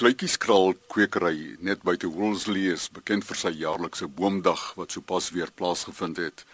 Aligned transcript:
Kluitjieskraal 0.00 0.78
kwekery 0.88 1.58
net 1.60 1.82
buite 1.84 2.08
Woolsley 2.08 2.70
is 2.72 2.86
bekend 2.88 3.26
vir 3.28 3.36
sy 3.36 3.50
jaarlikse 3.52 4.06
boomdag 4.08 4.62
wat 4.78 4.94
sopas 4.96 5.26
weer 5.34 5.50
plaasgevind 5.52 6.16
het. 6.22 6.44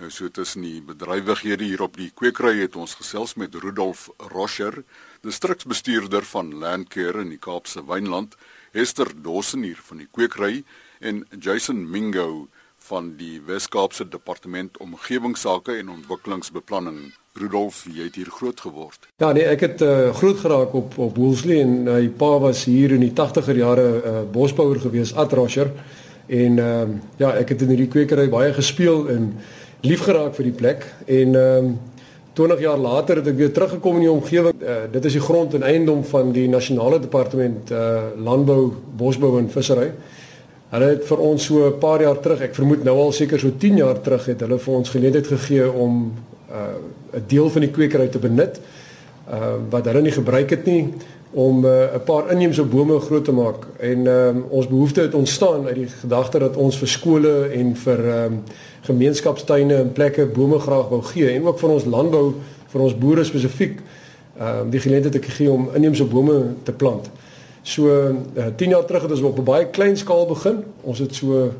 Nou 0.00 0.08
so 0.08 0.30
tussen 0.32 0.64
die 0.64 0.78
bedrywighede 0.80 1.68
hier 1.68 1.82
op 1.84 1.98
die 2.00 2.08
kwekery 2.16 2.54
het 2.62 2.78
ons 2.80 2.94
gesels 2.96 3.34
met 3.36 3.58
Rudolf 3.60 4.06
Roscher, 4.32 4.78
distriksbestuurder 5.20 6.24
van 6.24 6.54
Landcare 6.62 7.20
in 7.20 7.34
die 7.34 7.42
Kaapse 7.48 7.84
Wynland, 7.84 8.38
Esther 8.72 9.12
Dossen 9.12 9.68
hier 9.68 9.82
van 9.90 10.00
die 10.00 10.08
kwekery 10.08 10.62
en 11.04 11.26
Jason 11.36 11.84
Mingo 11.84 12.46
van 12.86 13.12
die 13.18 13.40
Wes-Kaapse 13.46 14.08
Departement 14.08 14.78
Omgewingsake 14.78 15.78
en 15.80 15.88
Ontwikkelingsbeplanning. 15.88 17.14
Rudolf, 17.36 17.82
jy 17.92 18.06
het 18.06 18.14
hier 18.16 18.30
groot 18.32 18.60
geword. 18.64 19.08
Ja, 19.20 19.32
nee, 19.36 19.44
ek 19.44 19.60
het 19.66 19.82
uh, 19.84 20.14
groot 20.16 20.38
geraak 20.40 20.72
op 20.74 20.94
op 20.96 21.18
Woolsley 21.20 21.60
en 21.60 21.74
my 21.84 21.98
uh, 22.06 22.12
pa 22.16 22.30
was 22.40 22.64
hier 22.64 22.94
in 22.96 23.04
die 23.04 23.12
80er 23.12 23.58
jare 23.58 23.88
'n 23.90 24.08
uh, 24.12 24.22
bosbouer 24.32 24.80
gewees, 24.80 25.14
Atrosher. 25.14 25.70
En 26.26 26.58
ehm 26.58 26.90
uh, 26.90 26.96
ja, 27.16 27.34
ek 27.36 27.48
het 27.48 27.62
in 27.62 27.74
hierdie 27.74 27.92
kwekery 27.92 28.28
baie 28.28 28.52
gespeel 28.52 29.08
en 29.08 29.34
lief 29.80 30.00
geraak 30.08 30.34
vir 30.34 30.44
die 30.44 30.56
plek 30.62 30.88
en 31.06 31.34
ehm 31.34 31.64
um, 31.64 31.78
20 32.36 32.60
jaar 32.60 32.76
later 32.76 33.16
het 33.16 33.26
ek 33.26 33.36
weer 33.36 33.52
teruggekom 33.52 33.94
in 33.96 34.02
die 34.04 34.12
omgewing. 34.12 34.56
Uh, 34.60 34.74
dit 34.92 35.04
is 35.04 35.14
die 35.16 35.24
grond 35.24 35.54
en 35.54 35.62
eiendom 35.62 36.02
van 36.04 36.32
die 36.32 36.48
nasionale 36.48 36.98
departement 37.00 37.70
uh, 37.72 38.12
landbou, 38.16 38.74
bosbou 38.96 39.38
en 39.38 39.48
vissery. 39.48 39.92
Hulle 40.70 40.86
het 40.96 41.04
vir 41.06 41.20
ons 41.22 41.44
so 41.44 41.66
'n 41.66 41.78
paar 41.78 42.02
jaar 42.02 42.20
terug, 42.20 42.40
ek 42.40 42.54
vermoed 42.54 42.84
nou 42.84 42.96
al 42.98 43.12
seker 43.12 43.38
so 43.38 43.50
10 43.58 43.76
jaar 43.76 44.00
terug 44.00 44.26
het 44.26 44.40
hulle 44.40 44.58
vir 44.58 44.74
ons 44.74 44.88
geleentheid 44.90 45.26
gegee 45.26 45.72
om 45.72 46.12
uh 46.50 46.74
'n 47.14 47.24
deel 47.26 47.50
van 47.50 47.60
die 47.60 47.70
kwekery 47.70 48.08
te 48.08 48.18
benut 48.18 48.60
uh 49.30 49.56
wat 49.70 49.84
hulle 49.86 50.02
nie 50.02 50.10
gebruik 50.10 50.50
het 50.50 50.66
nie 50.66 50.92
om 51.36 51.60
'n 51.60 51.66
uh, 51.66 52.00
paar 52.04 52.30
inheemse 52.30 52.64
bome 52.64 53.00
groot 53.00 53.24
te 53.24 53.32
maak 53.32 53.66
en 53.78 54.06
um, 54.06 54.44
ons 54.48 54.68
behoefte 54.68 55.00
het 55.00 55.14
ontstaan 55.14 55.66
uit 55.66 55.74
die 55.74 55.86
gedagte 55.86 56.38
dat 56.38 56.56
ons 56.56 56.78
vir 56.78 56.88
skole 56.88 57.48
en 57.52 57.76
vir 57.76 58.24
um, 58.24 58.42
gemeenskapstuine 58.80 59.74
en 59.74 59.92
plekke 59.92 60.26
bome 60.26 60.58
graag 60.58 60.88
wou 60.88 61.02
gee 61.02 61.30
en 61.30 61.46
ook 61.46 61.58
vir 61.58 61.70
ons 61.70 61.84
landbou 61.84 62.34
vir 62.68 62.80
ons 62.80 62.98
boere 62.98 63.24
spesifiek 63.24 63.78
um, 64.40 64.70
die 64.70 64.80
geleentheid 64.80 65.12
te 65.12 65.30
gee 65.30 65.50
om 65.50 65.68
inheemse 65.74 66.04
bome 66.04 66.54
te 66.62 66.72
plant. 66.72 67.10
So 67.66 67.90
uh, 67.90 68.46
10 68.56 68.68
jaar 68.68 68.84
terug 68.84 69.02
het 69.02 69.10
ons 69.10 69.20
op 69.20 69.38
'n 69.38 69.44
baie 69.44 69.66
klein 69.66 69.96
skaal 69.96 70.26
begin. 70.26 70.64
Ons 70.80 70.98
het 70.98 71.14
so 71.14 71.52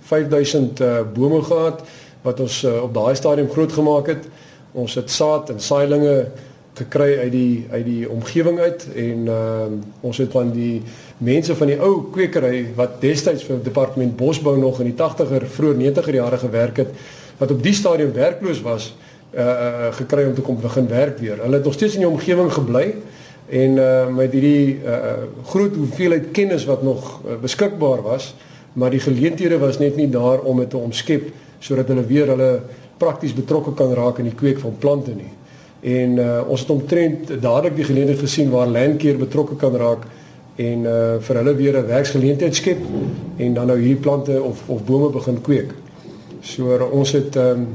5000 0.00 0.80
uh, 0.80 0.98
bome 1.14 1.42
gehad 1.42 1.80
wat 2.22 2.40
ons 2.40 2.64
uh, 2.64 2.82
op 2.82 2.94
daai 2.94 3.14
stadium 3.14 3.48
groot 3.50 3.72
gemaak 3.72 4.06
het. 4.06 4.28
Ons 4.72 4.94
het 4.94 5.10
saad 5.10 5.50
en 5.50 5.60
saailinge 5.60 6.28
gekry 6.74 7.18
uit 7.18 7.32
die 7.32 7.66
uit 7.70 7.84
die 7.84 8.10
omgewing 8.10 8.58
uit 8.58 8.86
en 8.94 9.26
uh, 9.26 9.66
ons 10.00 10.18
het 10.18 10.30
van 10.30 10.50
die 10.52 10.82
mense 11.18 11.56
van 11.56 11.66
die 11.66 11.80
ou 11.80 12.10
kwekery 12.12 12.66
wat 12.76 13.00
destyds 13.00 13.44
vir 13.44 13.62
departement 13.62 14.16
bosbou 14.16 14.58
nog 14.58 14.80
in 14.80 14.92
die 14.92 14.98
80er 15.00 15.46
vroeë 15.46 15.76
90er 15.80 16.14
jare 16.14 16.36
gewerk 16.36 16.76
het 16.76 16.88
wat 17.38 17.50
op 17.50 17.62
die 17.62 17.74
stadium 17.74 18.12
werkloos 18.12 18.60
was 18.60 18.94
uh, 19.34 19.40
uh 19.40 19.92
gekry 19.92 20.26
om 20.26 20.34
te 20.34 20.40
kom 20.40 20.60
begin 20.60 20.88
werk 20.88 21.18
weer. 21.18 21.40
Hulle 21.42 21.54
het 21.54 21.64
nog 21.64 21.72
steeds 21.72 21.94
in 21.94 22.00
die 22.00 22.10
omgewing 22.10 22.52
gebly 22.52 22.94
en 23.48 23.76
uh 23.76 24.08
met 24.08 24.32
hierdie 24.32 24.80
uh 24.84 25.28
groot 25.44 25.76
hoeveelheid 25.76 26.30
kennis 26.32 26.64
wat 26.64 26.82
nog 26.82 27.20
uh, 27.24 27.36
beskikbaar 27.40 28.02
was, 28.02 28.34
maar 28.72 28.90
die 28.90 29.00
geleenthede 29.00 29.58
was 29.58 29.78
net 29.78 29.96
nie 29.96 30.08
daar 30.08 30.40
om 30.40 30.58
dit 30.58 30.70
te 30.70 30.76
omskep 30.76 31.30
sodat 31.58 31.88
hulle 31.88 32.04
weer 32.06 32.28
hulle 32.28 32.60
prakties 32.96 33.34
betrokke 33.34 33.72
kan 33.74 33.92
raak 33.94 34.18
in 34.18 34.28
die 34.28 34.36
kweek 34.36 34.58
van 34.60 34.76
plante 34.78 35.14
nie. 35.14 35.32
En 35.84 36.18
uh, 36.18 36.40
ons 36.48 36.60
het 36.60 36.70
omtrent 36.70 37.28
dadelik 37.40 37.76
die 37.76 37.84
geleentheid 37.84 38.18
gesien 38.18 38.50
waar 38.50 38.66
landkeer 38.66 39.18
betrokke 39.20 39.56
kan 39.60 39.76
raak 39.76 40.06
en 40.56 40.84
uh, 40.86 41.16
vir 41.20 41.36
hulle 41.40 41.54
weer 41.58 41.78
'n 41.78 41.86
werksgeleentheid 41.86 42.54
skep 42.54 42.78
en 43.36 43.54
dan 43.54 43.66
nou 43.66 43.78
hierdie 43.78 44.00
plante 44.00 44.42
of 44.42 44.62
of 44.68 44.84
bome 44.84 45.10
begin 45.10 45.40
kweek. 45.40 45.74
So 46.40 46.76
uh, 46.76 46.92
ons 46.92 47.12
het 47.12 47.36
um, 47.36 47.66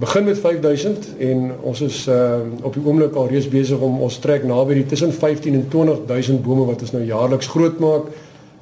begin 0.00 0.24
met 0.24 0.38
5000 0.38 1.08
en 1.18 1.52
ons 1.60 1.80
is 1.80 2.06
uh, 2.08 2.40
op 2.62 2.74
die 2.74 2.82
oomblik 2.84 3.14
al 3.14 3.28
reeds 3.28 3.48
besig 3.52 3.78
om 3.84 4.00
ons 4.00 4.16
trek 4.18 4.46
naby 4.48 4.78
die 4.78 4.86
tussen 4.88 5.12
15 5.12 5.54
en 5.58 5.66
20000 5.68 6.40
bome 6.42 6.64
wat 6.64 6.80
ons 6.86 6.94
nou 6.96 7.02
jaarliks 7.04 7.50
groot 7.52 7.78
maak 7.78 8.08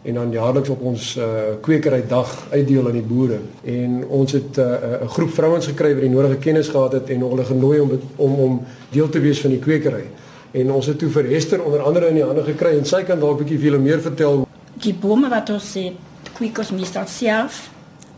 en 0.03 0.15
dan 0.19 0.33
jaarliks 0.35 0.73
op 0.75 0.83
ons 0.83 1.05
uh, 1.17 1.27
kwekery 1.63 2.01
dag 2.11 2.33
uitdeel 2.51 2.87
aan 2.87 2.97
die 2.97 3.05
boere. 3.05 3.39
En 3.67 4.05
ons 4.21 4.33
het 4.33 4.59
eh, 4.59 4.65
'n 4.65 5.05
uh, 5.05 5.09
groep 5.11 5.31
vrouens 5.35 5.67
gekry 5.67 5.93
wat 5.93 6.01
die 6.07 6.11
nodige 6.11 6.37
kennis 6.37 6.69
gehad 6.69 6.93
het 6.93 7.11
en 7.11 7.21
hulle 7.21 7.45
genooi 7.45 7.81
om 7.81 7.91
om 8.17 8.35
om 8.47 8.61
deel 8.91 9.09
te 9.09 9.21
wees 9.21 9.41
van 9.41 9.51
die 9.51 9.59
kwekery. 9.59 10.05
En 10.51 10.73
ons 10.73 10.87
het 10.87 10.99
toe 10.99 11.11
vir 11.11 11.29
Hester 11.29 11.63
onder 11.63 11.81
andere 11.81 12.09
in 12.09 12.15
die 12.15 12.25
hande 12.25 12.43
gekry 12.43 12.79
en 12.79 12.85
sy 12.85 13.03
kan 13.03 13.21
dalk 13.21 13.39
'n 13.41 13.45
bietjie 13.45 13.59
veel 13.59 13.79
meer 13.79 14.01
vertel. 14.01 14.47
Die 14.73 14.95
bome 14.95 15.29
wat 15.29 15.51
ons 15.51 15.75
het, 15.75 15.93
kwekers 16.33 16.71
meestal 16.71 17.07
self. 17.07 17.71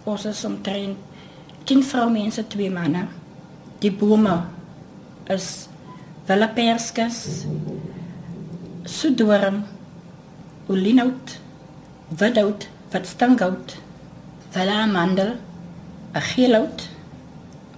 Ons 0.05 0.25
is 0.25 0.45
omtrent 0.45 1.10
10 1.71 1.85
vroumense, 1.87 2.43
twee 2.51 2.71
manne. 2.71 3.05
Die 3.79 3.93
bome 3.95 4.41
is 5.31 5.69
Willeperskes, 6.27 7.45
Sudorum, 8.91 9.61
Olinout, 10.67 11.37
without 12.19 12.67
wat 12.91 13.07
stinghout, 13.07 13.77
salamandel, 14.51 15.37
'n 16.15 16.25
geelhout, 16.33 16.89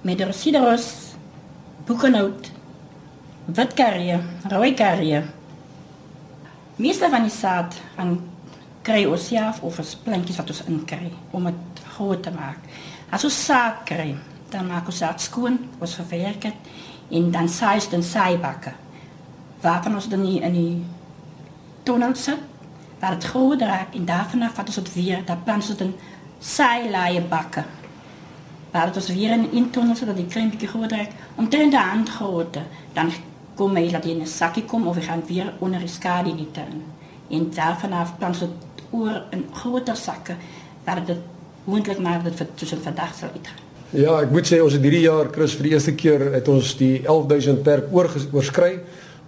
medrosideros, 0.00 1.12
boekenhout, 1.84 2.50
witkarrie, 3.44 4.20
rooi 4.48 4.74
karrie. 4.74 5.20
Meeste 6.76 7.10
van 7.10 7.28
die 7.28 7.36
saad 7.36 7.76
aan 7.96 8.20
kry 8.82 9.04
ons 9.04 9.26
self 9.26 9.60
of 9.60 9.78
ons 9.78 9.94
plantjies 10.04 10.36
wat 10.40 10.48
ons 10.48 10.64
inkry 10.64 11.12
om 11.30 11.44
dit 11.44 11.84
groot 11.94 12.22
te 12.22 12.30
maak. 12.30 12.58
As 13.12 13.24
ons 13.28 13.36
saad 13.44 13.82
kry, 13.84 14.14
dan 14.48 14.70
maak 14.70 14.86
ons 14.88 15.02
dit 15.04 15.20
skoon, 15.20 15.58
ons 15.84 15.96
verwerk 16.00 16.46
dit 16.46 16.70
en 17.18 17.26
dan 17.34 17.48
saai 17.48 17.74
ons 17.76 17.88
dan 17.92 18.02
saaibakke. 18.02 18.72
Waarvan 19.60 19.98
ons 19.98 20.08
dan 20.08 20.24
in 20.24 20.56
die 20.56 20.84
tonnel 21.84 22.14
sit 22.16 22.40
waar 23.02 23.16
het 23.16 23.24
groot 23.24 23.60
raak 23.60 23.94
en 23.98 24.04
daarvan 24.04 24.42
af 24.42 24.56
wat 24.56 24.74
het 24.74 24.94
weer, 24.94 25.24
dat 25.26 25.44
plant 25.44 25.68
het 25.68 25.80
een 25.80 25.94
saailaaie 26.38 27.20
bakken. 27.20 27.64
Waar 28.70 28.86
het 28.86 28.96
ons 28.96 29.08
weer 29.08 29.30
een 29.30 29.52
intonnen 29.52 29.96
zodat 29.96 30.16
die 30.16 30.26
klein 30.26 30.50
beetje 30.50 30.66
groot 30.66 30.92
raakt, 30.92 31.14
omtrent 31.34 31.72
de 31.72 31.78
hand 31.78 32.08
grootte. 32.08 32.62
Dan 32.92 33.10
komen 33.54 33.82
we 33.82 33.90
dat 33.90 34.04
in 34.04 34.20
een 34.20 34.26
zakje 34.26 34.64
komen 34.64 34.88
of 34.88 34.94
we 34.94 35.00
gaan 35.00 35.22
weer 35.26 35.52
onder 35.58 35.80
de 35.80 35.86
skade 35.86 36.28
in 36.30 36.36
die 36.36 36.50
tuin. 36.50 36.82
En 37.30 37.50
daarvan 37.54 37.92
af 37.92 38.18
plant 38.18 38.40
het 38.40 38.50
oor 38.90 39.22
een 39.30 39.46
groter 39.52 39.96
zakken, 39.96 40.36
waar 40.84 40.96
het 40.96 41.18
moontlik 41.64 41.98
maar 41.98 42.22
dat 42.24 42.38
het 42.38 42.48
tussen 42.54 42.82
vandaag 42.82 43.14
zal 43.14 43.28
uitgaan. 43.34 43.70
Ja, 43.92 44.14
ek 44.22 44.30
moet 44.32 44.48
sê 44.48 44.56
ons 44.64 44.72
het 44.72 44.80
hierdie 44.80 45.04
jaar 45.04 45.28
Chris 45.28 45.52
vir 45.58 45.66
die 45.66 45.72
eerste 45.74 45.92
keer 45.92 46.22
het 46.32 46.46
ons 46.48 46.70
die 46.78 47.02
11000 47.04 47.58
per 47.66 47.82
oorskry. 47.92 48.78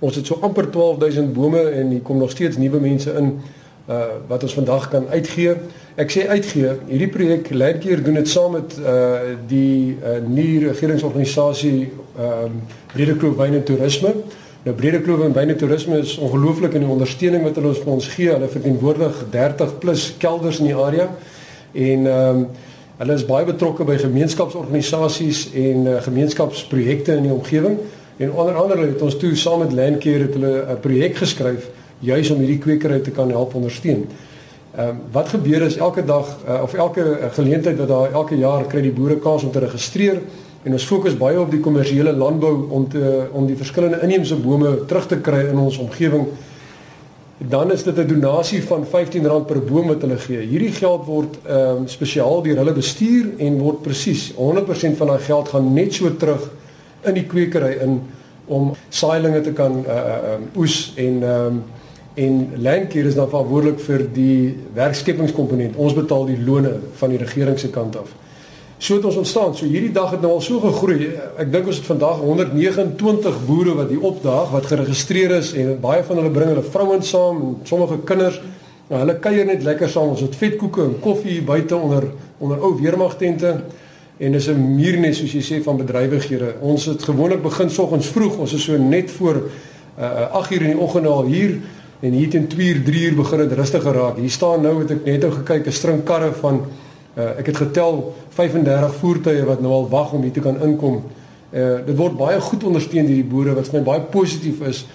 Ons 0.00 0.17
het 0.17 0.31
so 0.31 0.39
amper 0.41 0.71
12000 0.73 1.34
bome 1.37 1.61
en 1.69 1.91
hier 1.93 2.00
kom 2.00 2.17
nog 2.23 2.33
steeds 2.33 2.56
nuwe 2.56 2.81
mense 2.81 3.12
in 3.12 3.37
uh 3.84 3.99
wat 4.31 4.47
ons 4.47 4.55
vandag 4.56 4.87
kan 4.89 5.05
uitgee. 5.12 5.53
Ek 6.00 6.15
sê 6.15 6.25
uitgee, 6.31 6.71
hierdie 6.89 7.11
projek 7.12 7.50
Landcare 7.53 8.00
doen 8.00 8.17
dit 8.17 8.28
saam 8.33 8.56
met 8.56 8.73
uh 8.81 9.34
die 9.50 9.99
uh, 10.00 10.17
nuwe 10.25 10.71
regeringsorganisasie 10.71 11.91
ehm 12.17 12.49
um, 12.49 12.56
Bredekloof 12.94 13.37
Wyn 13.37 13.61
en 13.61 13.69
Toerisme. 13.69 14.15
Nou 14.65 14.75
Bredekloof 14.81 15.28
Wyn 15.37 15.53
en 15.53 15.61
Toerisme 15.61 16.00
is 16.00 16.17
ongelooflik 16.17 16.81
in 16.81 16.87
die 16.87 16.93
ondersteuning 16.97 17.44
wat 17.44 17.61
hulle 17.61 17.77
vir 17.77 17.93
ons 17.99 18.09
gee. 18.17 18.33
Hulle 18.33 18.49
verteenwoordig 18.49 19.25
30 19.37 19.78
plus 19.84 20.15
kelders 20.25 20.65
in 20.65 20.73
die 20.73 20.81
area 20.89 21.11
en 21.75 22.07
ehm 22.07 22.39
um, 22.39 22.47
hulle 22.95 23.15
is 23.19 23.25
baie 23.27 23.45
betrokke 23.45 23.85
by 23.85 23.97
gemeenskapsorganisasies 23.99 25.49
en 25.59 25.87
uh, 25.87 25.97
gemeenskapsprojekte 26.03 27.17
in 27.19 27.25
die 27.27 27.33
omgewing. 27.35 27.79
En 28.23 28.31
onder 28.33 28.55
andere 28.55 28.87
het 28.87 29.03
ons 29.03 29.17
toe 29.19 29.33
saam 29.37 29.65
met 29.65 29.73
Landcare 29.75 30.29
het 30.29 30.37
hulle 30.39 30.65
'n 30.71 30.81
projek 30.81 31.17
geskryf 31.17 31.67
juis 31.99 32.31
om 32.31 32.39
hierdie 32.39 32.59
kwekery 32.59 33.01
te 33.01 33.11
kan 33.11 33.31
help 33.31 33.55
ondersteun. 33.55 34.07
Ehm 34.76 34.88
um, 34.88 35.00
wat 35.12 35.29
gebeur 35.29 35.62
is 35.62 35.76
elke 35.76 36.05
dag 36.05 36.38
uh, 36.49 36.62
of 36.62 36.75
elke 36.75 37.00
uh, 37.00 37.32
geleentheid 37.32 37.76
wat 37.76 37.88
daar 37.88 38.12
elke 38.12 38.37
jaar 38.37 38.67
kry 38.67 38.81
die 38.81 38.93
boere 38.93 39.17
kans 39.17 39.43
om 39.43 39.50
te 39.50 39.59
registreer 39.59 40.21
en 40.62 40.73
ons 40.73 40.85
fokus 40.85 41.17
baie 41.17 41.41
op 41.41 41.50
die 41.50 41.61
kommersiële 41.61 42.12
landbou 42.12 42.71
om 42.71 42.88
te 42.88 43.26
om 43.32 43.47
die 43.47 43.56
verskillende 43.56 44.00
inheemse 44.03 44.37
bome 44.37 44.85
terug 44.87 45.06
te 45.06 45.17
kry 45.17 45.47
in 45.50 45.59
ons 45.59 45.79
omgewing. 45.79 46.26
Dan 47.49 47.73
is 47.73 47.82
dit 47.82 47.96
'n 47.99 48.06
donasie 48.06 48.62
van 48.62 48.87
R15 48.87 49.44
per 49.46 49.64
boom 49.64 49.87
wat 49.87 50.00
hulle 50.00 50.17
gee. 50.17 50.41
Hierdie 50.41 50.73
geld 50.73 51.05
word 51.05 51.38
ehm 51.46 51.76
um, 51.76 51.88
spesiaal 51.88 52.43
deur 52.43 52.56
hulle 52.56 52.73
bestuur 52.73 53.32
en 53.38 53.58
word 53.58 53.82
presies 53.82 54.32
100% 54.32 54.96
van 54.96 55.06
daai 55.06 55.20
geld 55.20 55.49
gaan 55.49 55.73
net 55.73 55.94
so 55.94 56.17
terug 56.17 56.50
in 57.05 57.14
die 57.14 57.26
kwekery 57.26 57.76
in 57.82 58.02
om 58.46 58.73
saailinge 58.88 59.41
te 59.41 59.52
kan 59.52 59.85
uh, 59.87 59.94
uh, 59.94 60.35
um, 60.35 60.50
oes 60.56 60.93
en 60.96 61.23
ehm 61.23 61.46
um, 61.46 61.62
en 62.14 62.50
Landcare 62.56 63.08
is 63.08 63.14
dan 63.14 63.29
verantwoordelik 63.29 63.81
vir 63.81 64.02
die 64.14 64.56
werkskepingskomponent. 64.75 65.76
Ons 65.76 65.94
betaal 65.94 66.26
die 66.26 66.38
lone 66.38 66.76
van 66.94 67.11
die 67.11 67.19
regering 67.19 67.58
se 67.58 67.70
kant 67.75 67.97
af. 67.97 68.12
So 68.85 68.99
het 68.99 69.05
ons 69.05 69.17
ontstaan. 69.17 69.55
So 69.57 69.65
hierdie 69.65 69.93
dag 69.93 70.11
het 70.13 70.21
nou 70.21 70.35
al 70.37 70.43
so 70.45 70.61
gegroei. 70.61 71.15
Ek 71.41 71.49
dink 71.53 71.71
ons 71.71 71.79
het 71.81 71.87
vandag 71.89 72.19
129 72.21 73.39
boere 73.47 73.77
wat 73.79 73.89
hier 73.89 74.03
opdaag 74.05 74.51
wat 74.53 74.69
geregistreer 74.69 75.33
is 75.39 75.55
en 75.57 75.79
baie 75.81 76.03
van 76.05 76.21
hulle 76.21 76.33
bring 76.35 76.53
hulle 76.53 76.67
vrouens 76.75 77.09
saam 77.15 77.41
en 77.41 77.55
sommige 77.71 78.03
kinders. 78.05 78.37
Nou 78.91 79.01
hulle 79.01 79.17
kuier 79.25 79.49
net 79.49 79.65
lekker 79.65 79.89
saam. 79.89 80.13
Ons 80.13 80.27
het 80.27 80.37
vetkoeke 80.37 80.85
en 80.85 80.99
koffie 81.01 81.39
hier 81.39 81.49
buite 81.49 81.77
onder 81.77 82.11
onder 82.45 82.61
ou 82.61 82.75
weermagtente. 82.81 83.55
En 84.19 84.33
dis 84.33 84.49
'n 84.49 84.75
muurnes 84.77 85.19
soos 85.19 85.33
jy 85.33 85.43
sê 85.43 85.63
van 85.63 85.77
bedrywighede. 85.77 86.55
Ons 86.61 86.85
het 86.85 87.03
gewoonlik 87.03 87.43
begin 87.43 87.71
soggens 87.71 88.07
vroeg. 88.07 88.39
Ons 88.39 88.53
is 88.53 88.65
so 88.65 88.77
net 88.77 89.11
voor 89.11 89.49
uh 89.99 90.31
8 90.33 90.51
uur 90.53 90.63
in 90.63 90.77
die 90.77 90.79
oggend 90.79 91.07
al 91.07 91.25
hier 91.25 91.57
en 92.01 92.13
hier 92.13 92.29
teen 92.29 92.47
2 92.49 92.67
uur, 92.69 92.85
3 92.85 93.03
uur 93.03 93.15
begin 93.15 93.39
dit 93.39 93.53
rustiger 93.53 93.93
raak. 93.93 94.17
Hier 94.17 94.31
staan 94.31 94.63
nou 94.63 94.81
het 94.81 94.91
ek 94.91 95.05
net 95.05 95.21
nou 95.21 95.33
gekyk 95.33 95.67
'n 95.67 95.73
string 95.73 96.05
karre 96.05 96.33
van 96.33 96.67
uh 97.14 97.38
ek 97.38 97.46
het 97.46 97.56
getel 97.56 98.14
35 98.34 98.94
voertuie 99.00 99.44
wat 99.46 99.61
nou 99.62 99.72
al 99.72 99.88
wag 99.88 100.12
om 100.12 100.22
hier 100.22 100.32
te 100.32 100.40
kan 100.40 100.61
inkom. 100.62 101.02
Uh 101.52 101.78
dit 101.87 101.96
word 101.96 102.16
baie 102.19 102.40
goed 102.40 102.64
ondersteun 102.64 103.06
deur 103.06 103.20
die 103.20 103.32
boere 103.34 103.55
wat 103.55 103.69
vir 103.70 103.81
my 103.81 103.84
baie 103.87 104.00
positief 104.00 104.61
is. 104.66 104.87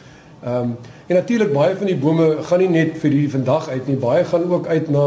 Um 0.44 0.77
en 1.07 1.16
natuurlik 1.16 1.54
baie 1.54 1.75
van 1.75 1.88
die 1.88 1.98
bome 1.98 2.27
gaan 2.45 2.60
nie 2.60 2.69
net 2.69 2.98
vir 3.01 3.12
hierdie 3.12 3.31
vandag 3.38 3.69
uit 3.69 3.88
nie. 3.88 3.95
Baie 3.95 4.25
gaan 4.25 4.51
ook 4.51 4.68
uit 4.68 4.89
na 4.89 5.06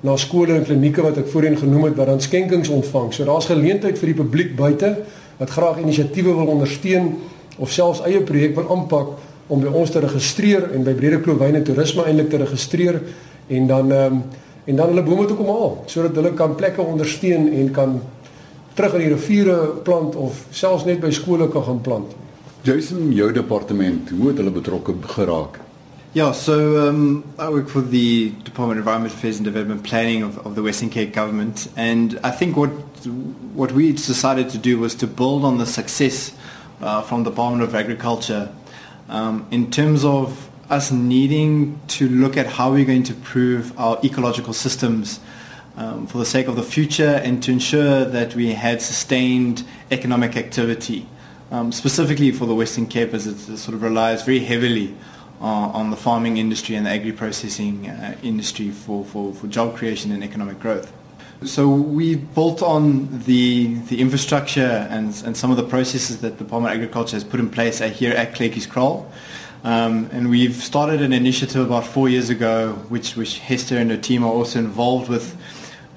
na 0.00 0.16
skole 0.16 0.54
en 0.56 0.64
klinieke 0.64 1.02
wat 1.04 1.18
ek 1.20 1.26
voorheen 1.28 1.58
genoem 1.60 1.90
het 1.90 1.96
wat 1.98 2.08
dan 2.08 2.20
skenkings 2.24 2.68
ontvang. 2.72 3.10
So 3.12 3.24
daar's 3.28 3.50
geleentheid 3.50 3.98
vir 4.00 4.12
die 4.12 4.20
publiek 4.22 4.54
buite 4.56 4.94
wat 5.40 5.50
graag 5.50 5.80
inisiatiewe 5.80 6.34
wil 6.36 6.52
ondersteun 6.54 7.14
of 7.58 7.72
selfs 7.72 8.00
eie 8.08 8.20
projek 8.24 8.54
wil 8.56 8.70
aanpak 8.72 9.16
om 9.50 9.60
by 9.60 9.72
ons 9.74 9.90
te 9.92 10.00
registreer 10.00 10.70
en 10.74 10.84
by 10.86 10.94
Brede 10.96 11.20
Kloof 11.24 11.40
Wyne 11.40 11.62
Toerisme 11.66 12.06
eintlik 12.06 12.30
te 12.32 12.40
registreer 12.44 13.00
en 13.48 13.66
dan 13.66 13.92
ehm 13.92 14.20
um, 14.20 14.22
en 14.64 14.76
dan 14.76 14.92
hulle 14.92 15.04
bome 15.06 15.26
toe 15.26 15.36
kom 15.36 15.50
haal 15.52 15.76
sodat 15.86 16.16
hulle 16.18 16.34
kan 16.38 16.56
plekke 16.58 16.82
ondersteun 16.82 17.48
en 17.52 17.72
kan 17.72 18.00
terug 18.74 18.94
in 18.98 19.04
die 19.04 19.14
riviere 19.14 19.56
plant 19.84 20.16
of 20.16 20.44
selfs 20.50 20.86
net 20.88 21.00
by 21.00 21.10
skole 21.12 21.48
kan 21.52 21.64
gaan 21.66 21.80
plant. 21.84 22.14
Jason, 22.62 23.12
jou 23.12 23.32
departement, 23.32 24.10
hoe 24.10 24.28
het 24.28 24.40
hulle 24.40 24.52
betrokke 24.52 24.94
geraak? 25.16 25.60
Yeah, 26.12 26.32
so 26.32 26.88
um, 26.88 27.22
I 27.38 27.48
work 27.48 27.68
for 27.68 27.82
the 27.82 28.30
Department 28.42 28.80
of 28.80 28.86
Environment 28.86 29.14
Affairs 29.14 29.36
and 29.36 29.44
Development 29.44 29.82
Planning 29.82 30.24
of, 30.24 30.44
of 30.44 30.56
the 30.56 30.62
Western 30.62 30.90
Cape 30.90 31.12
government, 31.12 31.68
and 31.76 32.18
I 32.24 32.32
think 32.32 32.56
what 32.56 32.70
what 33.54 33.72
we 33.72 33.92
decided 33.92 34.50
to 34.50 34.58
do 34.58 34.78
was 34.78 34.94
to 34.96 35.06
build 35.06 35.44
on 35.44 35.58
the 35.58 35.66
success 35.66 36.32
uh, 36.82 37.00
from 37.02 37.22
the 37.22 37.30
Department 37.30 37.62
of 37.62 37.74
Agriculture 37.74 38.52
um, 39.08 39.46
in 39.50 39.70
terms 39.70 40.04
of 40.04 40.49
us 40.70 40.92
needing 40.92 41.80
to 41.88 42.08
look 42.08 42.36
at 42.36 42.46
how 42.46 42.70
we're 42.70 42.84
going 42.84 43.02
to 43.02 43.12
improve 43.12 43.78
our 43.78 43.98
ecological 44.04 44.52
systems 44.52 45.20
um, 45.76 46.06
for 46.06 46.18
the 46.18 46.24
sake 46.24 46.46
of 46.46 46.56
the 46.56 46.62
future 46.62 47.20
and 47.24 47.42
to 47.42 47.50
ensure 47.50 48.04
that 48.04 48.34
we 48.34 48.52
had 48.52 48.80
sustained 48.80 49.64
economic 49.90 50.36
activity, 50.36 51.06
um, 51.50 51.72
specifically 51.72 52.30
for 52.30 52.46
the 52.46 52.54
Western 52.54 52.86
Cape 52.86 53.12
as 53.14 53.26
it 53.26 53.56
sort 53.56 53.74
of 53.74 53.82
relies 53.82 54.22
very 54.22 54.40
heavily 54.40 54.94
uh, 55.40 55.44
on 55.44 55.90
the 55.90 55.96
farming 55.96 56.36
industry 56.36 56.76
and 56.76 56.86
the 56.86 56.90
agri-processing 56.90 57.88
uh, 57.88 58.16
industry 58.22 58.70
for, 58.70 59.04
for, 59.04 59.34
for 59.34 59.46
job 59.48 59.76
creation 59.76 60.12
and 60.12 60.22
economic 60.22 60.60
growth. 60.60 60.92
So 61.42 61.70
we 61.70 62.16
built 62.16 62.62
on 62.62 63.22
the 63.24 63.74
the 63.88 63.98
infrastructure 63.98 64.86
and, 64.90 65.06
and 65.24 65.34
some 65.34 65.50
of 65.50 65.56
the 65.56 65.62
processes 65.62 66.20
that 66.20 66.36
the 66.36 66.44
Department 66.44 66.74
of 66.74 66.82
Agriculture 66.82 67.16
has 67.16 67.24
put 67.24 67.40
in 67.40 67.48
place 67.48 67.78
here 67.78 68.12
at 68.12 68.34
Clearkeys 68.34 68.66
Kroll. 68.66 69.10
Um, 69.62 70.08
and 70.12 70.30
we've 70.30 70.54
started 70.54 71.02
an 71.02 71.12
initiative 71.12 71.66
about 71.66 71.86
four 71.86 72.08
years 72.08 72.30
ago, 72.30 72.72
which, 72.88 73.14
which 73.14 73.40
Hester 73.40 73.76
and 73.76 73.90
her 73.90 73.96
team 73.96 74.24
are 74.24 74.32
also 74.32 74.58
involved 74.58 75.10
with, 75.10 75.34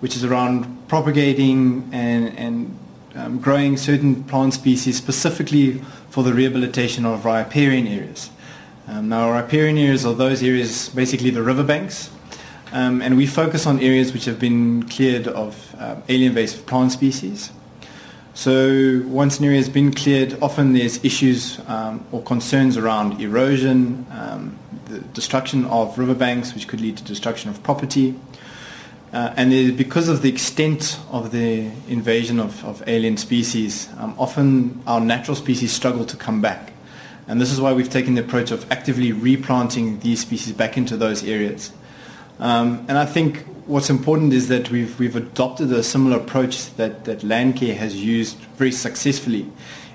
which 0.01 0.17
is 0.17 0.25
around 0.25 0.87
propagating 0.89 1.89
and, 1.93 2.37
and 2.37 2.77
um, 3.15 3.39
growing 3.39 3.77
certain 3.77 4.23
plant 4.25 4.53
species 4.53 4.97
specifically 4.97 5.81
for 6.09 6.23
the 6.23 6.33
rehabilitation 6.33 7.05
of 7.05 7.23
riparian 7.23 7.87
areas. 7.87 8.29
Um, 8.87 9.07
now, 9.07 9.31
riparian 9.31 9.77
areas 9.77 10.05
are 10.05 10.13
those 10.13 10.43
areas, 10.43 10.89
basically 10.89 11.29
the 11.29 11.41
riverbanks, 11.41 12.09
um, 12.73 13.01
and 13.01 13.15
we 13.15 13.25
focus 13.25 13.65
on 13.65 13.79
areas 13.79 14.11
which 14.11 14.25
have 14.25 14.39
been 14.39 14.83
cleared 14.89 15.27
of 15.27 15.73
uh, 15.79 15.95
alien 16.09 16.31
invasive 16.31 16.65
plant 16.65 16.91
species. 16.91 17.51
So 18.35 19.03
once 19.05 19.37
an 19.37 19.45
area 19.45 19.57
has 19.57 19.69
been 19.69 19.93
cleared, 19.93 20.41
often 20.41 20.73
there's 20.73 21.03
issues 21.05 21.59
um, 21.67 22.03
or 22.11 22.23
concerns 22.23 22.77
around 22.77 23.21
erosion, 23.21 24.07
um, 24.09 24.57
the 24.87 24.99
destruction 24.99 25.65
of 25.65 25.99
riverbanks, 25.99 26.55
which 26.55 26.67
could 26.67 26.81
lead 26.81 26.97
to 26.97 27.03
destruction 27.03 27.51
of 27.51 27.61
property. 27.61 28.15
Uh, 29.13 29.31
and 29.37 29.77
because 29.77 30.09
of 30.09 30.23
the 30.23 30.29
extent 30.29 30.99
of 31.11 31.31
the 31.31 31.69
invasion 31.87 32.39
of, 32.39 32.65
of 32.65 32.81
alien 32.87 33.17
species, 33.17 33.87
um, 33.99 34.15
often 34.17 34.81
our 34.87 34.99
natural 34.99 35.35
species 35.35 35.71
struggle 35.71 36.03
to 36.03 36.17
come 36.17 36.41
back. 36.41 36.73
And 37.27 37.39
this 37.39 37.51
is 37.51 37.61
why 37.61 37.73
we've 37.73 37.89
taken 37.89 38.15
the 38.15 38.21
approach 38.21 38.49
of 38.49 38.69
actively 38.71 39.11
replanting 39.11 39.99
these 39.99 40.21
species 40.21 40.53
back 40.53 40.75
into 40.75 40.97
those 40.97 41.23
areas. 41.23 41.71
Um, 42.39 42.83
and 42.89 42.97
I 42.97 43.05
think 43.05 43.45
what's 43.65 43.89
important 43.89 44.33
is 44.33 44.47
that 44.47 44.69
we've, 44.69 44.97
we've 44.99 45.15
adopted 45.15 45.71
a 45.71 45.83
similar 45.83 46.17
approach 46.17 46.73
that, 46.75 47.05
that 47.05 47.19
Landcare 47.19 47.75
has 47.75 47.95
used 47.95 48.37
very 48.57 48.71
successfully, 48.71 49.49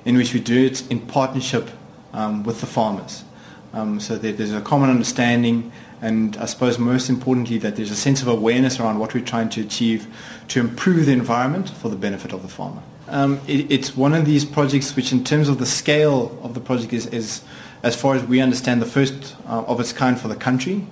in 0.04 0.16
which 0.16 0.34
we 0.34 0.40
do 0.40 0.66
it 0.66 0.90
in 0.90 1.00
partnership 1.00 1.70
um, 2.12 2.42
with 2.42 2.60
the 2.60 2.66
farmers. 2.66 3.24
Um, 3.72 4.00
so 4.00 4.16
that 4.16 4.38
there's 4.38 4.54
a 4.54 4.62
common 4.62 4.88
understanding 4.88 5.70
and 6.00 6.36
I 6.36 6.46
suppose 6.46 6.78
most 6.78 7.08
importantly 7.08 7.58
that 7.58 7.76
there's 7.76 7.90
a 7.90 7.96
sense 7.96 8.22
of 8.22 8.28
awareness 8.28 8.78
around 8.78 8.98
what 8.98 9.14
we're 9.14 9.24
trying 9.24 9.48
to 9.50 9.60
achieve 9.60 10.06
to 10.48 10.60
improve 10.60 11.06
the 11.06 11.12
environment 11.12 11.70
for 11.70 11.88
the 11.88 11.96
benefit 11.96 12.32
of 12.32 12.42
the 12.42 12.48
farmer. 12.48 12.82
Um, 13.08 13.40
it, 13.46 13.70
it's 13.70 13.96
one 13.96 14.14
of 14.14 14.24
these 14.24 14.44
projects 14.44 14.94
which 14.94 15.12
in 15.12 15.24
terms 15.24 15.48
of 15.48 15.58
the 15.58 15.66
scale 15.66 16.38
of 16.42 16.54
the 16.54 16.60
project 16.60 16.92
is, 16.92 17.06
is 17.06 17.42
as 17.82 17.96
far 17.96 18.14
as 18.14 18.24
we 18.24 18.40
understand 18.40 18.82
the 18.82 18.86
first 18.86 19.34
uh, 19.46 19.64
of 19.64 19.80
its 19.80 19.92
kind 19.92 20.20
for 20.20 20.28
the 20.28 20.36
country. 20.36 20.86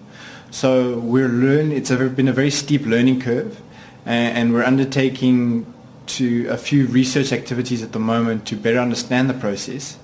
So 0.50 0.98
we're 0.98 1.28
learn. 1.28 1.72
It's 1.72 1.90
a, 1.90 1.96
been 2.08 2.28
a 2.28 2.32
very 2.32 2.50
steep 2.50 2.86
learning 2.86 3.20
curve, 3.20 3.60
and, 4.04 4.38
and 4.38 4.52
we're 4.54 4.64
undertaking 4.64 5.72
to 6.06 6.46
a 6.48 6.56
few 6.56 6.86
research 6.86 7.32
activities 7.32 7.82
at 7.82 7.92
the 7.92 7.98
moment 7.98 8.46
to 8.46 8.56
better 8.56 8.78
understand 8.78 9.28
the 9.28 9.34
process. 9.34 9.98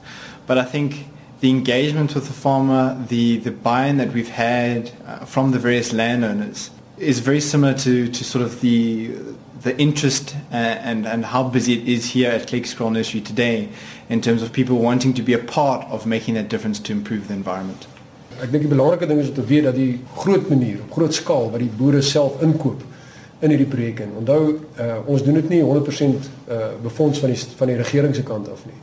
But 0.47 0.59
I 0.59 0.65
think 0.65 1.06
the 1.41 1.50
engagement 1.50 2.15
with 2.15 2.27
the 2.27 2.33
farmer, 2.33 3.03
the, 3.09 3.39
the 3.39 3.50
buy-in 3.50 3.97
that 3.99 4.12
we've 4.12 4.29
had 4.29 4.91
uh, 5.06 5.25
from 5.25 5.53
the 5.53 5.59
various 5.59 5.93
landowners 5.93 6.71
is 6.99 7.21
very 7.21 7.41
similar 7.41 7.75
to, 7.75 8.09
to 8.09 8.25
sort 8.25 8.44
of 8.44 8.61
the 8.61 9.17
the 9.62 9.79
interest 9.79 10.35
uh, 10.50 10.56
and, 10.56 11.06
and 11.06 11.25
how 11.25 11.44
busy 11.44 11.75
it 11.75 11.89
is 11.89 12.11
here 12.11 12.31
at 12.31 12.49
Click 12.49 12.67
Scroll 12.67 12.91
Nursery 12.91 13.21
today 13.21 13.69
in 14.09 14.21
terms 14.21 14.43
of 14.43 14.53
people 14.53 14.79
wanting 14.79 15.15
to 15.15 15.23
be 15.23 15.33
a 15.35 15.39
part 15.39 15.87
of 15.87 16.05
making 16.05 16.35
that 16.35 16.49
difference 16.49 16.81
to 16.81 16.93
improve 16.93 17.29
the 17.29 17.35
environment. 17.35 17.87
Ek 18.43 18.50
dink 18.50 18.65
die 18.67 18.73
belangrike 18.73 19.06
ding 19.06 19.21
is 19.23 19.29
om 19.31 19.37
te 19.37 19.44
weet 19.47 19.69
dat 19.69 19.77
die 19.79 20.00
groot 20.19 20.49
manier, 20.50 20.81
op 20.83 20.97
groot 20.97 21.15
skaal 21.15 21.50
wat 21.53 21.62
die 21.62 21.71
boere 21.79 22.00
self 22.03 22.41
inkoop 22.43 22.81
in 23.43 23.53
hierdie 23.55 23.69
projek 23.70 24.01
en 24.03 24.17
onthou 24.19 24.41
uh, 24.51 24.96
ons 25.11 25.22
doen 25.22 25.39
dit 25.39 25.49
nie 25.51 25.61
100% 25.63 26.27
uh, 26.51 26.58
befonds 26.82 27.20
van 27.22 27.31
die 27.31 27.39
van 27.58 27.70
die 27.70 27.79
regering 27.79 28.15
se 28.15 28.25
kant 28.27 28.51
af 28.51 28.65
nie. 28.67 28.79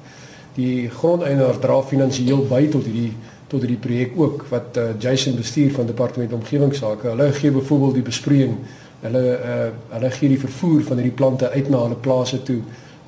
Die 0.55 0.87
grondeienaars 0.91 1.59
dra 1.63 1.79
finansiëel 1.91 2.45
by 2.47 2.65
tot 2.71 2.87
hierdie 2.87 3.11
tot 3.49 3.63
hierdie 3.65 3.79
projek 3.81 4.15
ook 4.19 4.43
wat 4.51 4.77
uh, 4.77 4.89
Jason 5.01 5.35
bestuur 5.35 5.71
van 5.75 5.87
departement 5.89 6.33
omgewingsake. 6.37 7.07
Hulle 7.09 7.31
gee 7.33 7.51
byvoorbeeld 7.51 7.95
die 7.97 8.07
besproeiing, 8.11 8.57
hulle 9.01 9.23
uh, 9.35 9.61
hulle 9.95 10.11
gee 10.15 10.31
die 10.35 10.39
vervoer 10.39 10.83
van 10.87 11.01
hierdie 11.01 11.15
plante 11.17 11.49
uit 11.51 11.71
na 11.73 11.83
hulle 11.87 11.99
plase 11.99 12.43
toe. 12.47 12.59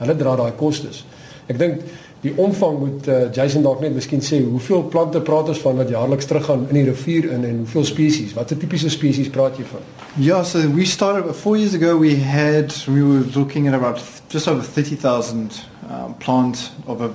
Hulle 0.02 0.16
dra 0.18 0.36
daai 0.40 0.56
kostes. 0.58 1.04
Ek 1.48 1.60
dink 1.62 1.84
die 2.22 2.34
omvang 2.38 2.78
moet 2.80 3.08
uh, 3.08 3.24
Jason 3.34 3.66
dalk 3.66 3.82
net 3.82 3.96
miskien 3.98 4.22
sê 4.22 4.42
hoeveel 4.44 4.84
plante 4.94 5.22
praat 5.26 5.50
ons 5.50 5.64
van 5.64 5.82
wat 5.82 5.90
jaarliks 5.90 6.30
teruggaan 6.30 6.68
in 6.70 6.78
die 6.78 6.86
rivier 6.90 7.32
in 7.34 7.48
en 7.48 7.64
hoeveel 7.64 7.88
spesies 7.90 8.36
watter 8.38 8.60
tipiese 8.62 8.92
spesies 8.94 9.32
praat 9.34 9.58
jy 9.58 9.66
van? 9.72 9.90
Yeah 10.18 10.44
so 10.46 10.62
we 10.70 10.86
started 10.86 11.36
4 11.36 11.58
years 11.58 11.74
ago 11.74 11.98
we 11.98 12.16
had 12.16 12.76
we 12.88 13.02
were 13.02 13.26
looking 13.36 13.68
at 13.68 13.74
about 13.74 14.00
just 14.30 14.48
over 14.48 14.62
30,000 14.62 15.52
um, 15.90 16.14
plant 16.20 16.72
of 16.86 17.02
a 17.02 17.12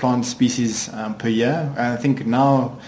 plant 0.00 0.24
species 0.24 0.88
um, 0.94 1.14
per 1.14 1.28
year. 1.28 1.72
And 1.76 1.92
I 1.92 1.96
think 1.96 2.26
now 2.26 2.78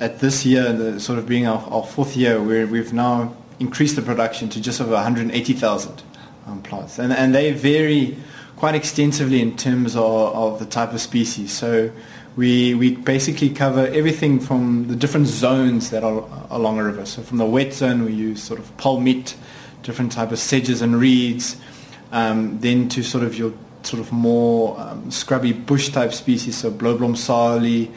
at 0.00 0.20
this 0.20 0.44
year 0.44 0.72
the 0.72 1.00
sort 1.00 1.18
of 1.18 1.26
being 1.26 1.46
our, 1.46 1.60
our 1.70 1.84
fourth 1.84 2.16
year 2.16 2.42
where 2.42 2.66
we've 2.66 2.92
now 2.92 3.34
increased 3.58 3.96
the 3.96 4.02
production 4.02 4.48
to 4.50 4.60
just 4.60 4.80
over 4.80 4.92
180,000 4.92 6.02
um, 6.46 6.62
plants. 6.62 6.98
And 6.98 7.12
and 7.12 7.34
they 7.34 7.52
vary 7.52 8.18
quite 8.62 8.76
extensively 8.76 9.40
in 9.40 9.56
terms 9.56 9.96
of, 9.96 10.36
of 10.36 10.60
the 10.60 10.64
type 10.64 10.92
of 10.92 11.00
species. 11.00 11.50
So 11.50 11.90
we, 12.36 12.74
we 12.74 12.94
basically 12.94 13.50
cover 13.50 13.88
everything 13.88 14.38
from 14.38 14.86
the 14.86 14.94
different 14.94 15.26
zones 15.26 15.90
that 15.90 16.04
are 16.04 16.24
along 16.48 16.78
a 16.78 16.84
river. 16.84 17.04
So 17.04 17.22
from 17.22 17.38
the 17.38 17.44
wet 17.44 17.72
zone, 17.72 18.04
we 18.04 18.12
use 18.12 18.40
sort 18.40 18.60
of 18.60 18.76
palmit, 18.76 19.34
different 19.82 20.12
type 20.12 20.30
of 20.30 20.38
sedges 20.38 20.80
and 20.80 20.94
reeds, 20.94 21.56
um, 22.12 22.60
then 22.60 22.88
to 22.90 23.02
sort 23.02 23.24
of 23.24 23.36
your 23.36 23.52
sort 23.82 23.98
of 23.98 24.12
more 24.12 24.78
um, 24.78 25.10
scrubby 25.10 25.52
bush 25.52 25.88
type 25.88 26.12
species, 26.12 26.58
so 26.58 26.70
blowblom 26.70 27.16
sali, 27.16 27.90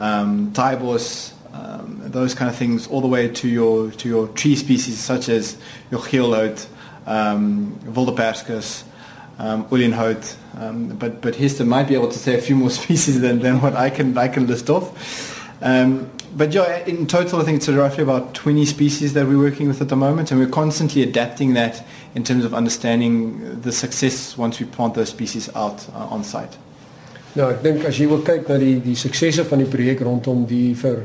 um, 0.00 0.52
tybos, 0.52 1.32
um, 1.54 2.00
those 2.06 2.34
kind 2.34 2.50
of 2.50 2.56
things, 2.56 2.88
all 2.88 3.00
the 3.00 3.06
way 3.06 3.28
to 3.28 3.46
your 3.46 3.92
to 3.92 4.08
your 4.08 4.26
tree 4.26 4.56
species 4.56 4.98
such 4.98 5.28
as 5.28 5.56
your 5.92 6.00
geelhout, 6.00 6.66
um, 7.06 7.78
um, 9.38 9.64
Ulienhout, 9.66 10.36
um, 10.58 10.88
but 10.88 11.20
but 11.20 11.36
Hester 11.36 11.64
might 11.64 11.88
be 11.88 11.94
able 11.94 12.08
to 12.08 12.18
say 12.18 12.34
a 12.34 12.40
few 12.40 12.56
more 12.56 12.70
species 12.82 13.20
than, 13.20 13.40
than 13.40 13.60
what 13.60 13.74
I 13.74 13.90
can 13.90 14.16
I 14.18 14.28
can 14.28 14.46
list 14.46 14.70
off. 14.70 14.86
Um, 15.60 16.10
but 16.36 16.52
yeah, 16.52 16.84
in 16.84 17.06
total, 17.06 17.40
I 17.40 17.44
think 17.44 17.56
it's 17.56 17.68
roughly 17.68 18.02
about 18.02 18.34
20 18.34 18.64
species 18.66 19.14
that 19.14 19.26
we're 19.26 19.38
working 19.38 19.66
with 19.66 19.80
at 19.80 19.88
the 19.88 19.96
moment, 19.96 20.30
and 20.30 20.38
we're 20.38 20.48
constantly 20.48 21.02
adapting 21.02 21.54
that 21.54 21.84
in 22.14 22.22
terms 22.22 22.44
of 22.44 22.54
understanding 22.54 23.60
the 23.62 23.72
success 23.72 24.36
once 24.36 24.60
we 24.60 24.66
plant 24.66 24.94
those 24.94 25.08
species 25.08 25.48
out 25.56 25.88
uh, 25.94 26.06
on 26.10 26.22
site. 26.22 26.56
Nou, 27.34 27.50
ek 27.52 27.62
dink 27.62 27.84
as 27.86 27.98
jy 28.00 28.06
wil 28.10 28.22
kyk 28.26 28.48
na 28.50 28.56
die 28.58 28.78
die 28.82 28.96
suksesse 28.98 29.44
van 29.46 29.60
die 29.62 29.68
projek 29.70 30.00
rondom 30.06 30.46
die 30.48 30.72
ver 30.78 31.04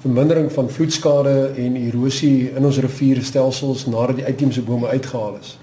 vermindering 0.00 0.46
van 0.52 0.68
vloedskade 0.70 1.34
en 1.58 1.76
erosie 1.80 2.52
in 2.52 2.64
ons 2.64 2.78
rivierstelsels 2.84 3.86
nadat 3.90 4.20
die 4.20 4.26
uitheemse 4.28 4.62
bome 4.64 4.88
uitgehaal 4.92 5.40
is. 5.40 5.56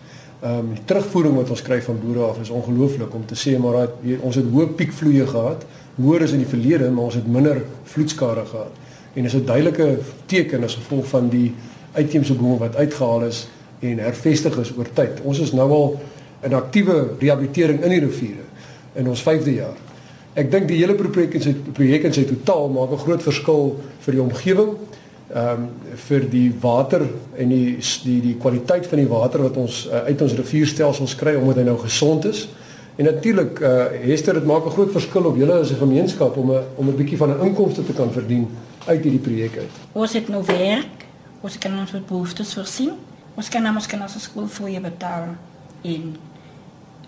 Ehm 0.44 0.58
um, 0.60 0.72
die 0.76 0.84
terugvoering 0.86 1.38
wat 1.40 1.50
ons 1.56 1.62
kry 1.64 1.78
van 1.82 2.00
boere 2.02 2.26
af 2.28 2.40
is 2.42 2.50
ongelooflik 2.52 3.14
om 3.16 3.22
te 3.26 3.36
sê 3.36 3.54
maar 3.58 3.78
dat 3.78 4.18
ons 4.28 4.36
het 4.36 4.50
hoë 4.52 4.74
piekvloeie 4.76 5.28
gehad, 5.28 5.62
hoër 5.96 6.26
as 6.26 6.34
in 6.36 6.42
die 6.44 6.50
verlede, 6.50 6.90
maar 6.92 7.08
ons 7.08 7.16
het 7.16 7.28
minder 7.28 7.62
vloedskade 7.94 8.44
gehad. 8.50 8.82
En 9.14 9.26
is 9.26 9.36
'n 9.36 9.46
duidelike 9.46 10.00
teken 10.26 10.64
as 10.64 10.76
gevolg 10.76 11.08
van 11.08 11.30
die 11.30 11.54
uitheemse 11.94 12.34
bome 12.34 12.58
wat 12.58 12.76
uitgehaal 12.76 13.24
is 13.24 13.48
en 13.80 13.98
hervestig 14.00 14.58
is 14.58 14.74
oor 14.78 14.88
tyd. 14.94 15.22
Ons 15.24 15.40
is 15.40 15.52
nou 15.52 15.72
al 15.72 16.02
in 16.42 16.54
aktiewe 16.54 17.16
rehabilitering 17.20 17.84
in 17.84 17.90
die 17.90 18.00
riviere 18.00 18.46
in 18.94 19.08
ons 19.08 19.24
5de 19.24 19.54
jaar. 19.54 19.78
Ek 20.34 20.52
dink 20.52 20.68
die 20.68 20.78
hele 20.78 20.96
projek 20.96 21.34
in 21.34 21.42
sy 21.42 21.54
projek 21.74 22.04
in 22.04 22.14
sy 22.14 22.26
totaal 22.26 22.70
maak 22.70 22.92
'n 22.92 23.04
groot 23.06 23.24
verskil 23.24 23.80
vir 24.00 24.14
die 24.14 24.22
omgewing, 24.22 24.76
ehm 25.32 25.62
um, 25.62 25.70
vir 26.08 26.26
die 26.30 26.50
water 26.62 27.06
en 27.38 27.50
die 27.50 27.78
die 28.04 28.20
die 28.22 28.36
kwaliteit 28.38 28.88
van 28.88 29.00
die 29.00 29.08
water 29.08 29.42
wat 29.42 29.58
ons 29.58 29.86
uh, 29.88 30.04
uit 30.10 30.22
ons 30.22 30.34
rivierstelsels 30.34 31.16
kry 31.16 31.36
omdat 31.36 31.62
hy 31.62 31.64
nou 31.64 31.78
gesond 31.78 32.26
is. 32.26 32.48
En 32.96 33.06
natuurlik 33.06 33.60
uh 33.60 33.86
Hester 34.04 34.34
dit 34.34 34.46
maak 34.46 34.66
'n 34.66 34.76
groot 34.76 34.92
verskil 34.92 35.26
op 35.26 35.38
julle 35.38 35.54
as 35.54 35.72
'n 35.72 35.80
gemeenskap 35.80 36.38
om 36.38 36.52
'n 36.52 36.64
om 36.76 36.90
'n 36.90 36.96
bietjie 36.96 37.18
van 37.18 37.30
'n 37.30 37.46
inkomste 37.46 37.86
te 37.86 37.94
kan 37.94 38.12
verdien 38.12 38.48
uit 38.86 39.04
hierdie 39.04 39.20
projek 39.20 39.58
uit. 39.58 39.74
Ons 39.92 40.14
het 40.14 40.28
nou 40.30 40.44
werk, 40.46 41.08
ons 41.42 41.58
kan 41.58 41.80
ons 41.80 41.92
behoeftes 42.08 42.54
voorsien. 42.54 42.92
Ons 43.36 43.50
kan 43.50 43.62
namens 43.62 43.88
kan 43.88 44.02
ons 44.02 44.22
skool 44.22 44.48
vir 44.48 44.70
jou 44.70 44.82
betaal 44.82 45.36
en 45.82 46.16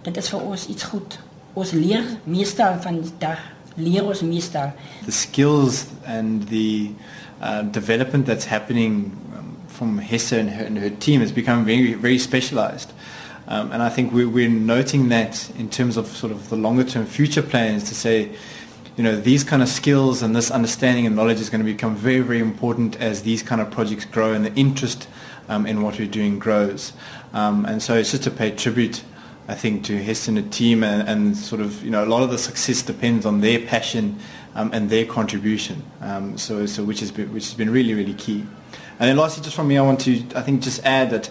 dit 0.01 0.17
is 0.17 0.29
vir 0.29 0.41
ons 0.41 0.67
iets 0.67 0.84
goed 0.84 1.19
ons 1.55 1.72
leer 1.72 2.03
meestal 2.24 2.79
van 2.84 3.00
dag 3.19 3.39
leer 3.75 4.05
ons 4.07 4.22
meestal 4.27 4.72
the 5.05 5.12
skills 5.12 5.86
and 6.05 6.48
the 6.51 6.91
uh, 7.45 7.61
development 7.61 8.25
that's 8.25 8.45
happening 8.45 9.11
um, 9.35 9.57
from 9.67 9.99
Hessa 9.99 10.39
and 10.39 10.49
her, 10.49 10.65
and 10.65 10.77
her 10.79 10.89
team 10.89 11.21
has 11.21 11.31
become 11.31 11.63
very 11.63 11.93
very 11.93 12.17
specialized. 12.17 12.91
Um, 13.47 13.71
and 13.71 13.83
I 13.83 13.89
think 13.89 14.11
we're, 14.11 14.27
we're 14.27 14.49
noting 14.49 15.09
that 15.09 15.51
in 15.59 15.69
terms 15.69 15.97
of 15.97 16.07
sort 16.07 16.31
of 16.31 16.49
the 16.49 16.55
longer 16.55 16.83
term 16.83 17.05
future 17.05 17.43
plans 17.43 17.83
to 17.89 17.95
say 17.95 18.31
you 18.97 19.03
know 19.03 19.15
these 19.19 19.43
kind 19.43 19.61
of 19.61 19.67
skills 19.67 20.23
and 20.23 20.35
this 20.35 20.49
understanding 20.49 21.05
and 21.05 21.15
knowledge 21.15 21.39
is 21.39 21.49
going 21.51 21.63
to 21.63 21.71
become 21.71 21.95
very 21.95 22.21
very 22.21 22.39
important 22.39 22.99
as 22.99 23.21
these 23.21 23.43
kind 23.43 23.61
of 23.61 23.69
projects 23.69 24.05
grow 24.05 24.33
and 24.33 24.43
the 24.45 24.53
interest 24.55 25.07
um, 25.47 25.67
in 25.67 25.83
what 25.83 25.99
we're 25.99 26.07
doing 26.07 26.39
grows. 26.39 26.93
Um, 27.33 27.65
and 27.65 27.83
so 27.83 27.93
it's 27.93 28.11
just 28.11 28.23
to 28.23 28.31
pay 28.31 28.51
tribute 28.51 29.03
I 29.47 29.53
think 29.53 29.83
to 29.85 30.03
Hess 30.03 30.27
and 30.27 30.37
the 30.37 30.41
team 30.41 30.83
and, 30.83 31.07
and, 31.07 31.37
sort 31.37 31.61
of 31.61 31.83
you 31.83 31.91
know 31.91 32.03
a 32.03 32.09
lot 32.09 32.23
of 32.23 32.31
the 32.31 32.39
success 32.39 32.81
depends 32.81 33.25
on 33.25 33.41
their 33.41 33.59
passion 33.59 34.17
um, 34.55 34.71
and 34.74 34.89
their 34.89 35.05
contribution. 35.05 35.83
Um, 36.01 36.38
so 36.38 36.65
so 36.65 36.83
which 36.83 37.01
has 37.01 37.12
been 37.12 37.31
which 37.33 37.45
has 37.45 37.53
been 37.53 37.69
really 37.69 37.93
really 37.93 38.13
key. 38.13 38.45
And 38.97 39.09
then 39.09 39.17
lastly, 39.17 39.43
just 39.43 39.55
from 39.55 39.67
me, 39.67 39.77
I 39.77 39.81
want 39.81 40.00
to 40.01 40.24
I 40.35 40.41
think 40.41 40.63
just 40.63 40.83
add 40.85 41.12
that 41.12 41.29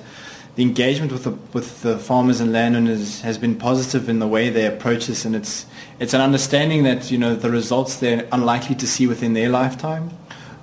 the 0.57 0.63
engagement 0.63 1.11
with 1.11 1.25
the 1.25 1.33
with 1.53 1.83
the 1.83 1.99
farmers 1.99 2.41
and 2.41 2.53
landowners 2.53 3.23
has 3.23 3.39
been 3.39 3.57
positive 3.57 4.09
in 4.09 4.19
the 4.19 4.29
way 4.29 4.51
they 4.51 4.67
approach 4.67 5.07
this, 5.07 5.25
and 5.25 5.35
it's 5.35 5.67
it's 5.99 6.15
an 6.15 6.21
understanding 6.21 6.85
that 6.85 7.11
you 7.11 7.19
know 7.19 7.35
the 7.35 7.51
results 7.51 7.97
they're 7.97 8.29
unlikely 8.31 8.77
to 8.77 8.87
see 8.87 9.07
within 9.07 9.33
their 9.33 9.49
lifetime. 9.49 10.11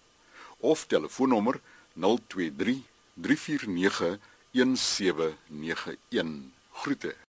of 0.57 0.85
telefoonnommer 0.87 1.61
023 1.93 2.81
349 3.13 4.17
1791 4.57 6.49
Groete 6.71 7.23